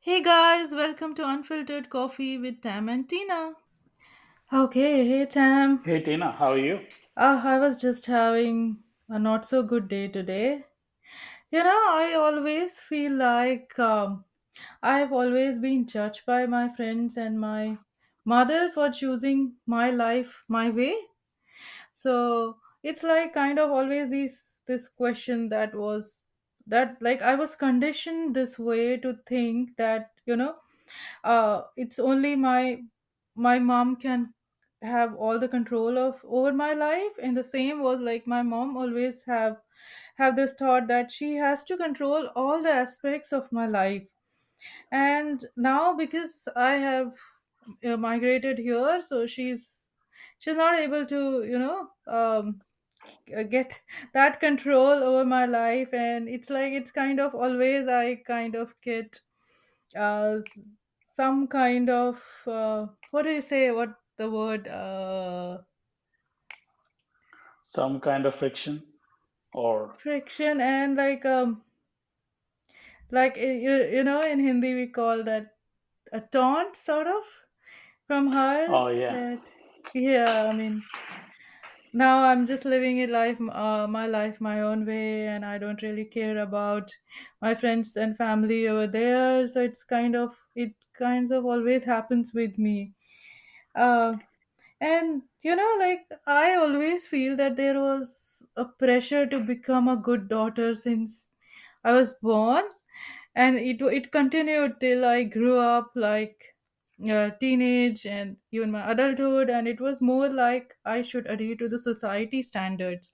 [0.00, 3.54] Hey guys, welcome to Unfiltered Coffee with Tam and Tina.
[4.52, 5.82] Okay, hey Tam.
[5.84, 6.80] Hey Tina, how are you?
[7.16, 10.64] Uh, I was just having a not so good day today.
[11.50, 14.24] You know, I always feel like um,
[14.82, 17.78] I have always been judged by my friends and my
[18.24, 20.96] mother for choosing my life my way.
[21.94, 26.22] So it's like kind of always this this question that was
[26.68, 30.56] that like I was conditioned this way to think that you know
[31.24, 32.82] uh, it's only my
[33.34, 34.34] my mom can
[34.82, 37.12] have all the control of over my life.
[37.22, 39.62] And the same was like my mom always have
[40.16, 44.06] have this thought that she has to control all the aspects of my life.
[44.90, 47.14] And now because i have
[47.84, 49.88] uh, migrated here so she's
[50.38, 52.60] she's not able to you know um,
[53.36, 53.80] uh, get
[54.14, 58.74] that control over my life and it's like it's kind of always i kind of
[58.82, 59.20] get
[59.96, 60.38] uh,
[61.16, 63.70] some kind of uh, what do you say?
[63.70, 65.58] What the word uh,
[67.66, 68.82] Some kind of friction
[69.52, 71.62] or friction and like um
[73.10, 75.54] like uh, you, you know in Hindi we call that
[76.12, 77.24] a taunt sort of
[78.06, 79.12] from her oh yeah.
[79.12, 79.40] that
[79.94, 80.82] yeah I mean
[81.92, 85.82] now I'm just living a life uh, my life my own way and I don't
[85.82, 86.96] really care about
[87.42, 89.46] my friends and family over there.
[89.48, 92.94] So it's kind of it kind of always happens with me.
[93.74, 94.16] Uh,
[94.80, 99.96] And you know, like I always feel that there was a pressure to become a
[100.08, 101.30] good daughter since
[101.84, 102.64] I was born,
[103.34, 106.44] and it it continued till I grew up, like
[107.10, 111.68] uh, teenage and even my adulthood, and it was more like I should adhere to
[111.68, 113.12] the society standards.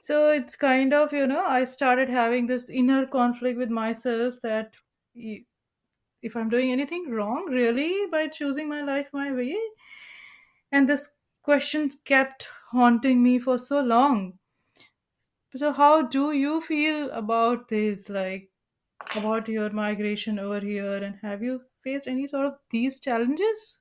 [0.00, 4.74] So it's kind of you know I started having this inner conflict with myself that
[6.20, 9.56] if I'm doing anything wrong, really, by choosing my life my way,
[10.70, 11.12] and this
[11.42, 14.38] question kept haunting me for so long.
[15.56, 18.08] So, how do you feel about this?
[18.08, 18.52] Like,
[19.14, 23.80] about your migration over here, and have you faced any sort of these challenges?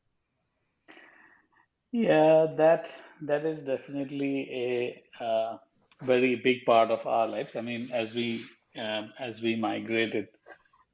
[1.92, 5.58] Yeah, that that is definitely a uh,
[6.02, 7.56] very big part of our lives.
[7.56, 8.46] I mean, as we
[8.78, 10.28] um, as we migrated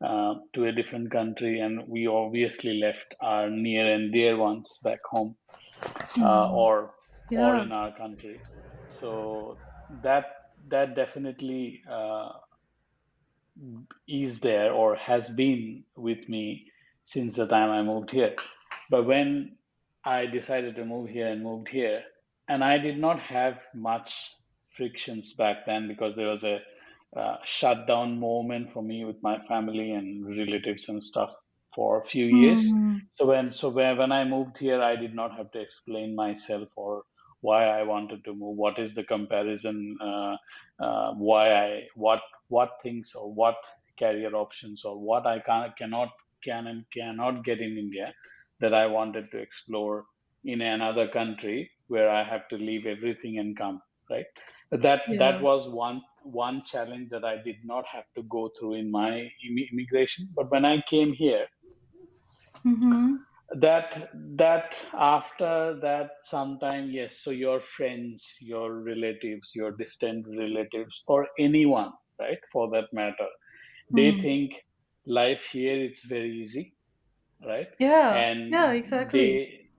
[0.01, 4.99] uh, to a different country, and we obviously left our near and dear ones back
[5.05, 5.37] home
[6.21, 6.51] uh, Hmm.
[6.51, 6.95] or
[7.35, 8.43] or in our country.
[8.87, 10.27] So that
[10.69, 12.31] that definitely uh,
[14.07, 16.70] is there or has been with me
[17.03, 18.35] since the time I moved here.
[18.89, 19.57] But when
[20.03, 22.03] I decided to move here and moved here,
[22.47, 24.35] and I did not have much
[24.75, 26.61] frictions back then because there was a
[27.15, 31.33] uh, shutdown moment for me with my family and relatives and stuff
[31.75, 32.69] for a few years.
[32.69, 32.97] Hmm.
[33.11, 36.69] So when so when, when I moved here, I did not have to explain myself
[36.75, 37.03] or
[37.41, 38.57] why I wanted to move.
[38.57, 39.97] What is the comparison?
[40.01, 40.35] Uh,
[40.79, 43.57] uh, why I what what things or what
[43.99, 46.09] career options or what I can cannot
[46.43, 48.13] can and cannot get in India
[48.59, 50.05] that I wanted to explore
[50.43, 54.25] in another country where I have to leave everything and come, right?
[54.71, 55.41] That that Yeah.
[55.41, 59.29] was one one challenge that I did not have to go through in my
[59.71, 60.29] immigration.
[60.35, 61.47] But when I came here,
[62.65, 63.15] Mm-hmm.
[63.61, 71.27] that that after that sometime yes so your friends your relatives your distant relatives or
[71.39, 73.27] anyone right for that matter
[73.89, 74.21] they Hmm.
[74.21, 74.53] think
[75.05, 76.75] life here it's very easy
[77.45, 78.25] right Yeah.
[78.25, 78.71] and Yeah.
[78.71, 79.11] Exactly.
[79.11, 79.69] they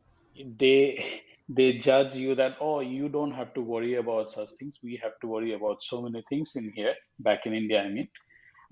[0.62, 4.98] they they judge you that oh you don't have to worry about such things we
[5.02, 8.08] have to worry about so many things in here back in india i mean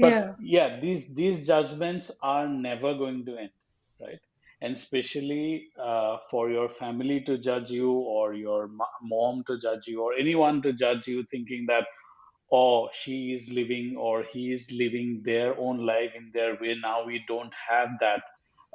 [0.00, 0.36] but Yeah.
[0.38, 3.50] yeah these these judgments are never going to end
[4.00, 4.20] right
[4.62, 8.68] and especially uh, for your family to judge you or your
[9.02, 11.86] mom to judge you or anyone to judge you thinking that
[12.52, 16.76] oh she is living or he is living their own life in their way.
[16.82, 18.22] Now we don't have that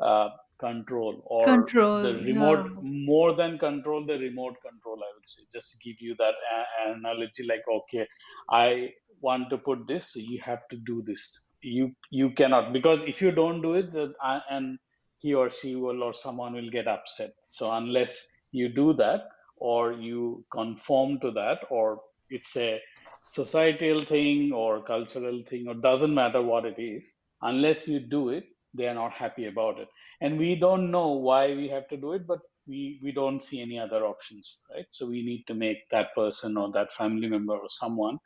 [0.02, 0.30] uh,
[0.60, 1.70] control or
[2.02, 2.76] the remote Yeah.
[2.82, 5.44] more than control the remote control i would say.
[5.54, 8.08] Just give you that a- analogy like okay
[8.50, 8.90] i
[9.22, 11.42] want to put this so you have to do this.
[11.62, 14.78] You you cannot because if you don't do it the, uh, and
[15.20, 17.32] he or she will or someone will get upset.
[17.48, 19.22] So unless you do that
[19.58, 22.80] or you conform to that or it's a
[23.28, 28.46] societal thing or cultural thing or doesn't matter what it is unless you do it
[28.74, 29.88] they are not happy about it.
[30.22, 33.62] And we don't know why we have to do it but we we don't see
[33.62, 34.86] any other options right?
[34.92, 38.18] So we need to make that person or that family member or someone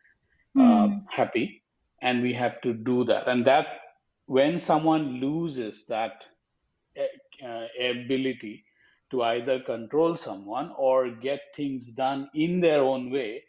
[0.60, 1.07] uh, Hmm.
[1.10, 1.63] happy
[2.02, 3.28] and we have to do that.
[3.28, 3.68] And that
[4.28, 6.25] when someone loses that
[7.44, 8.66] uh, ability
[9.12, 13.44] to either control someone or get things done in their own way,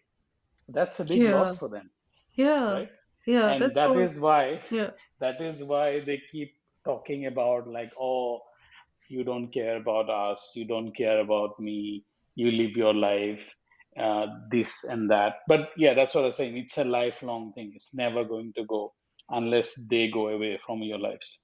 [0.73, 1.29] that's a big Yeah.
[1.29, 1.91] loss for them,
[2.35, 2.83] Yeah.
[2.83, 2.89] right?
[3.27, 3.55] Yeah.
[3.55, 3.97] And That's that what.
[3.97, 4.93] is why Yeah.
[5.21, 6.53] that is why they keep
[6.85, 8.41] talking about like, oh,
[9.09, 12.05] you don't care about us, you don't care about me,
[12.37, 13.45] you live your life,
[13.99, 15.35] uh, this and that.
[15.49, 16.57] But yeah, that's what I'm saying.
[16.57, 17.73] It's a lifelong thing.
[17.75, 18.95] It's never going to go
[19.31, 21.41] unless they go away from your lives.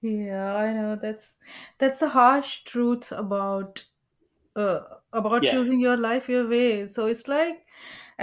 [0.00, 0.96] Yeah, I know.
[0.96, 1.36] That's
[1.78, 3.84] that's the harsh truth about
[4.56, 4.80] uh,
[5.12, 5.46] about Yeah.
[5.46, 7.61] choosing your life your way so it's like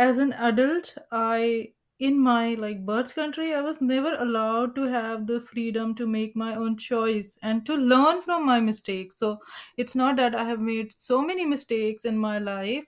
[0.03, 1.73] as an adult i
[2.07, 6.35] in my like birth country i was never allowed to have the freedom to make
[6.43, 9.17] my own choice and to learn from my mistakes.
[9.17, 9.39] So
[9.77, 12.85] it's not that i have made so many mistakes in my life.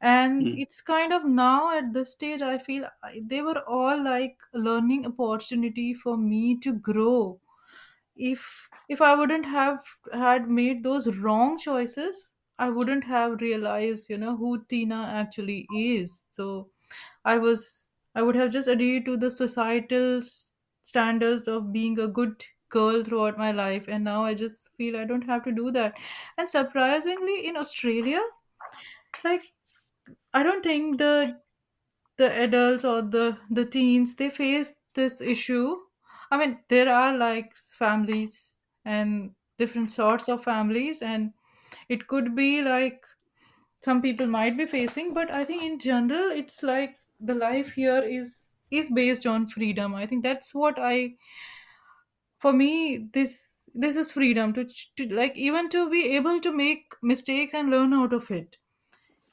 [0.00, 0.62] And Mm.
[0.64, 5.06] it's kind of now at this stage i feel I- they were all like learning
[5.06, 7.40] opportunity for me to grow.
[8.16, 14.18] If if i wouldn't have had made those wrong choices i wouldn't have realized you
[14.18, 16.24] know who tina actually is.
[16.30, 16.70] So
[17.24, 20.22] i was i would have just adhered to the societal
[20.82, 25.04] standards of being a good girl throughout my life and now i just feel i
[25.04, 25.94] don't have to do that.
[26.38, 28.22] And surprisingly in australia
[29.24, 29.52] like
[30.34, 31.40] i don't think the
[32.18, 35.76] the adults or the the teens they face this issue.
[36.30, 41.34] I mean there are like families and different sorts of families and
[41.88, 43.04] it could be like
[43.84, 48.00] some people might be facing but i think in general it's like the life here
[48.02, 49.94] is is based on freedom.
[49.94, 51.16] I think that's what i
[52.38, 56.50] for me this this is freedom to, ch- to like even to be able to
[56.52, 58.56] make mistakes and learn out of it.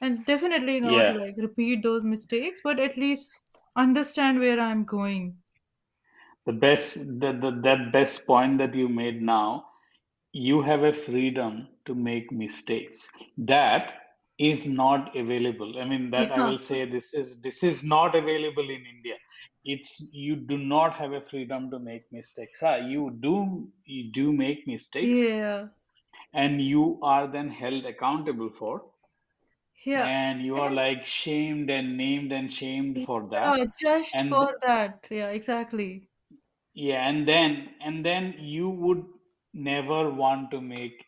[0.01, 1.13] And definitely not Yeah.
[1.13, 3.43] like repeat those mistakes but at least
[3.75, 5.41] understand where i'm going.
[6.45, 9.67] The best the, the that best point that you made now
[10.35, 13.09] you have a freedom to make mistakes.
[13.37, 13.93] That
[14.37, 15.79] is not available.
[15.79, 19.15] I mean that i will say this is this is not available in india.
[19.63, 19.93] It's
[20.23, 22.65] you do not have a freedom to make mistakes.
[22.71, 23.35] Ah, you do
[23.85, 25.67] you do make mistakes yeah.
[26.33, 28.83] and you are then held accountable for.
[29.85, 30.05] Yeah.
[30.05, 33.57] And you are like shamed and named and shamed for that.
[33.57, 35.07] yeah just and for that.
[35.09, 35.91] Yeah exactly.
[36.73, 39.05] Yeah and then and then you would
[39.55, 41.05] never want to make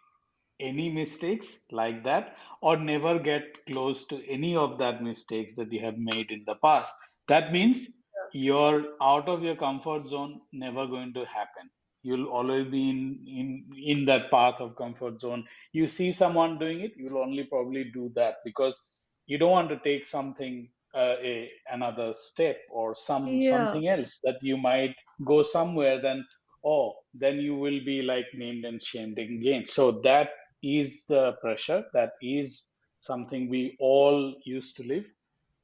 [0.61, 5.81] any mistakes like that or never get close to any of that mistakes that you
[5.81, 6.95] have made in the past.
[7.29, 7.89] That means
[8.33, 11.69] you're out of your comfort zone never going to happen.
[12.03, 15.45] You'll always be in in in that path of comfort zone.
[15.73, 18.81] You see someone doing it you'll only probably do that because
[19.27, 23.49] you don't want to take something uh, a, another step or some yeah.
[23.51, 24.95] something else that you might
[25.25, 26.25] go somewhere then
[26.65, 29.65] oh then you will be like named and shamed again.
[29.65, 30.30] So that
[30.63, 31.83] is the pressure.
[31.94, 32.68] That is
[33.00, 35.06] something we all used to live.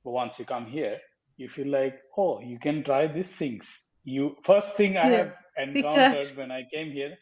[0.04, 1.00] But once you come here
[1.38, 3.90] you feel like oh you can try these things.
[4.04, 7.16] You first thing i yeah have encountered when i came here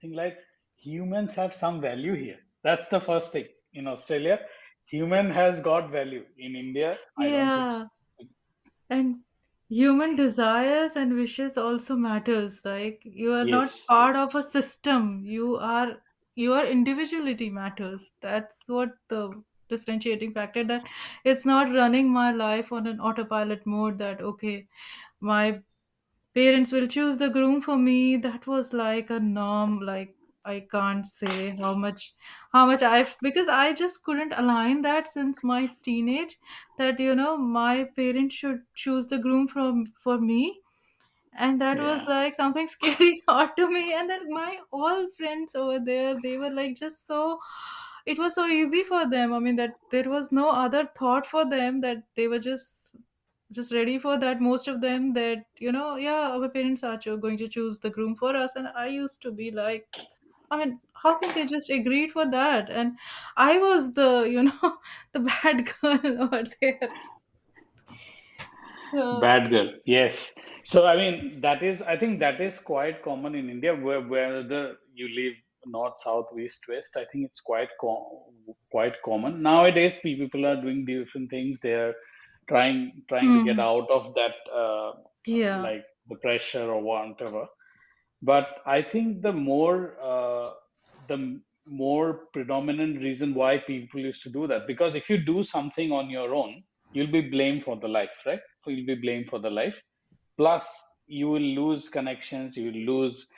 [0.00, 0.36] think like
[0.76, 2.38] humans have some value here.
[2.62, 3.46] That's the first thing.
[3.72, 4.40] In australia
[4.86, 6.24] human has got value.
[6.38, 7.78] In india i don't think yeah.
[7.78, 7.88] so.
[8.90, 9.16] And
[9.68, 14.42] human desires and wishes also matters like you are not yes part yes of a
[14.42, 15.24] system.
[15.24, 16.02] You are
[16.34, 18.12] your individuality matters.
[18.20, 20.86] That's what the differentiating factor that
[21.24, 24.68] it's not running my life on an autopilot mode that okay
[25.20, 25.62] my
[26.34, 28.16] parents will choose the groom for me.
[28.16, 32.14] That was like a norm like i can't say how much
[32.52, 36.38] how much i've because i just couldn't align that since my teenage
[36.78, 40.60] that you know my parents should choose the groom from for me.
[41.36, 42.08] And that was yeah.
[42.08, 43.92] like something scary thought to me.
[43.92, 47.40] And then my all friends over there they were like just so
[48.06, 49.32] it was so easy for them.
[49.32, 52.96] I mean that there was no other thought for them that they were just
[53.52, 54.40] just ready for that.
[54.40, 57.90] Most of them that you know yeah our parents are cho- going to choose the
[57.90, 58.56] groom for us.
[58.56, 59.88] And i used to be like
[60.54, 62.96] i mean how can they just agreed for that and
[63.36, 64.76] i was the you know
[65.12, 66.92] the bad girl over there
[68.90, 70.34] so Bad girl, yes.
[70.64, 74.76] So I mean that is I think that is quite common in India where whether
[74.92, 75.34] you live
[75.66, 76.96] north, south, east, west.
[76.96, 78.32] I think it's quite co
[78.70, 80.00] quite common nowadays.
[80.00, 81.60] pe- People are doing different things.
[81.60, 81.94] They're
[82.48, 84.92] trying trying to get hmm, out of that uh,
[85.26, 87.46] yeah like the pressure or whatever.
[88.24, 90.52] But I think the more uh,
[91.08, 95.92] the more predominant reason why people used to do that because if you do something
[95.92, 96.62] on your own,
[96.92, 98.40] you'll be blamed for the life, right?
[98.64, 99.82] So you'll be blamed for the life.
[100.38, 100.66] Plus,
[101.06, 103.28] you will lose connections, you will lose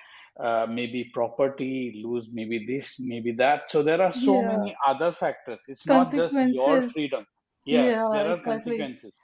[0.40, 3.69] uh, maybe property, lose maybe this, maybe that.
[3.69, 4.57] So there are so Yeah.
[4.57, 5.64] many other factors.
[5.69, 7.26] It's not just your freedom.
[7.64, 8.43] Yeah, Yeah, there are exactly.
[8.43, 9.19] consequences.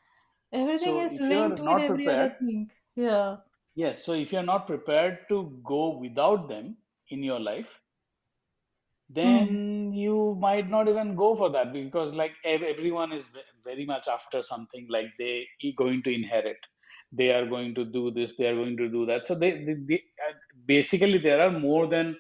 [0.53, 2.71] Everything So is linked with every prepared, other thing.
[2.97, 3.39] Yeah.
[3.75, 6.77] Yes, so if you're not prepared to go without them
[7.11, 7.69] in your life,
[9.09, 13.29] then you might not even go for that because like everyone is
[13.65, 16.57] very much after something like they are going to inherit.
[17.13, 19.27] They are going to do this they are going to do that.
[19.27, 20.33] So they, they, they uh,
[20.67, 22.17] basically there are more than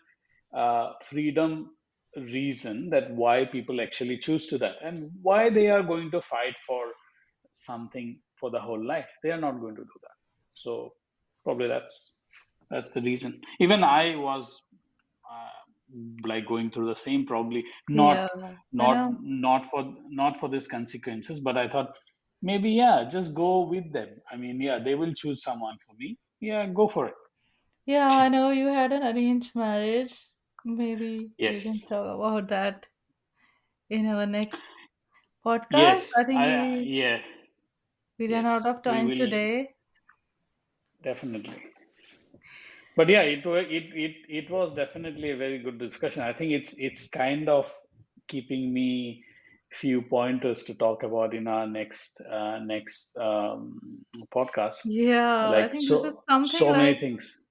[0.54, 1.70] uh, freedom
[2.16, 6.56] reason that why people actually choose to that and why they are going to fight
[6.66, 6.84] for
[7.52, 9.08] something for the whole life.
[9.22, 10.16] They are not going to do that.
[10.54, 10.92] So
[11.44, 12.14] probably that's
[12.70, 13.40] that's the reason.
[13.60, 14.62] Even i was
[15.30, 15.62] uh,
[16.26, 21.40] like going through the same probably not I not not for not for these consequences
[21.40, 21.92] but i thought
[22.42, 24.08] maybe yeah just go with them.
[24.30, 26.18] I mean yeah they will choose someone for me.
[26.40, 27.14] Yeah go for it.
[27.86, 30.14] Yeah, I know you had an arranged marriage.
[30.64, 32.86] Maybe we can talk about that
[33.90, 34.62] in our next
[35.44, 35.84] podcast.
[35.86, 37.18] yes I think i we yeah.
[38.18, 39.70] we ran out of time today.
[41.02, 41.72] Definitely
[42.96, 46.74] but yeah it it it it was definitely a very good discussion i think it's
[46.78, 47.70] it's kind of
[48.28, 49.22] keeping me
[49.80, 54.04] few pointers to talk about in our next uh, next um,
[54.34, 57.42] podcast Yeah, I like think this is so something so many like things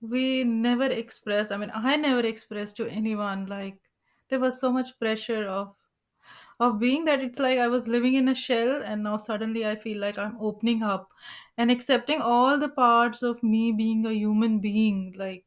[0.00, 1.50] we never express.
[1.50, 3.46] I mean, I never expressed to anyone.
[3.46, 3.80] Like
[4.28, 5.76] there was so much pressure of
[6.60, 9.76] of being that it's like I was living in a shell and now suddenly I
[9.76, 11.10] feel like I'm opening up
[11.56, 15.14] and accepting all the parts of me being a human being.
[15.16, 15.46] Like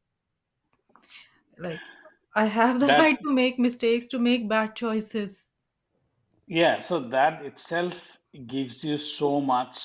[1.56, 1.84] like
[2.34, 5.48] I have the that right to make mistakes, to make bad choices.
[6.46, 8.00] yeah so that itself
[8.46, 9.78] gives you so much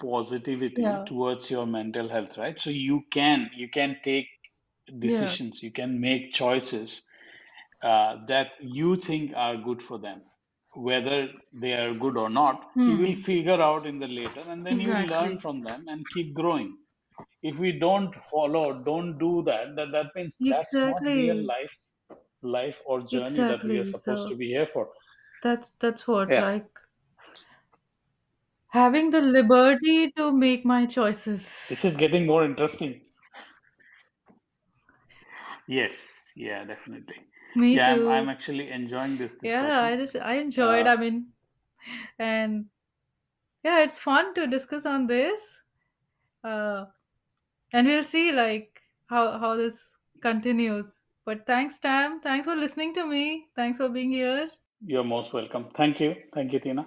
[0.00, 1.06] positivity Yeah.
[1.06, 4.26] towards your mental health right so you can you can take
[5.02, 5.36] Yeah.
[5.38, 7.06] decisions you can make choices
[7.82, 10.22] uh, that you think are good for them
[10.74, 13.30] whether they are good or not you will Hmm.
[13.30, 16.76] figure out in the later and then you will learn from them and keep growing
[17.42, 21.54] if we don't follow don't do that that, that means that's not real Exactly.
[21.54, 21.94] life's
[22.42, 23.94] life or journey that we are Exactly.
[23.96, 24.90] supposed to be here for
[25.42, 26.78] that's that's what yeah like
[28.68, 31.46] having the liberty to make my choices.
[31.70, 33.00] this is getting more interesting
[35.66, 37.16] yes yeah definitely
[37.56, 38.10] Me yeah i'm, too.
[38.10, 39.64] I'm actually enjoying this Discussion.
[39.66, 40.86] Yeah, I just I enjoyed.
[40.86, 41.26] uh, I mean,
[42.18, 42.66] and
[43.64, 45.40] yeah, it's fun to discuss on this.
[46.44, 46.86] Uh,
[47.72, 49.76] and we'll see like how how this
[50.22, 50.92] continues.
[51.24, 52.20] But thanks, Tam.
[52.20, 53.46] Thanks for listening to me.
[53.56, 54.48] Thanks for being here.
[54.90, 56.82] you're most welcome thank you thank you tina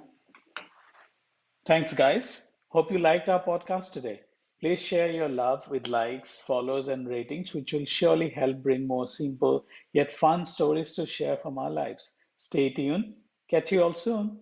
[1.65, 2.51] Thanks, guys.
[2.69, 4.21] Hope you liked our podcast today.
[4.63, 9.07] Please share your love with likes, follows, and ratings, which will surely help bring more
[9.07, 12.13] simple yet fun stories to share from our lives.
[12.37, 13.13] Stay tuned.
[13.49, 14.39] Catch you all soon.